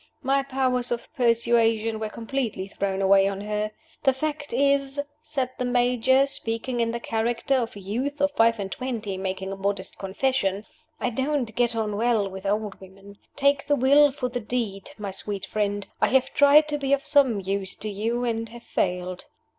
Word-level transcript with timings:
My 0.23 0.41
powers 0.41 0.91
of 0.91 1.07
persuasion 1.15 1.99
were 1.99 2.09
completely 2.09 2.67
thrown 2.67 3.03
away 3.03 3.27
on 3.27 3.41
her. 3.41 3.69
The 4.01 4.13
fact 4.13 4.51
is," 4.51 4.99
said 5.21 5.51
the 5.59 5.63
Major, 5.65 6.25
speaking 6.25 6.79
in 6.79 6.89
the 6.89 6.99
character 6.99 7.53
of 7.53 7.75
a 7.75 7.79
youth 7.79 8.19
of 8.19 8.31
five 8.31 8.59
and 8.59 8.71
twenty 8.71 9.15
making 9.15 9.51
a 9.51 9.55
modest 9.55 9.99
confession, 9.99 10.65
"I 10.99 11.11
don't 11.11 11.53
get 11.53 11.75
on 11.75 11.97
well 11.97 12.27
with 12.27 12.47
old 12.47 12.81
women. 12.81 13.19
Take 13.35 13.67
the 13.67 13.75
will 13.75 14.11
for 14.11 14.27
the 14.27 14.39
deed, 14.39 14.89
my 14.97 15.11
sweet 15.11 15.45
friend. 15.45 15.85
I 16.01 16.07
have 16.07 16.33
tried 16.33 16.67
to 16.69 16.79
be 16.79 16.93
of 16.93 17.05
some 17.05 17.39
use 17.39 17.75
to 17.75 17.87
you 17.87 18.23
and 18.23 18.49
have 18.49 18.63
failed." 18.63 19.25